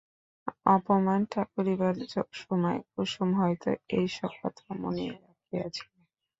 অপমানটা 0.67 1.41
করিবার 1.53 1.95
সময় 2.41 2.79
কুসুম 2.91 3.29
হয়তো 3.39 3.69
এইসব 3.97 4.31
কথাও 4.39 4.71
মনে 4.83 5.05
রাখিয়াছিল। 5.15 5.89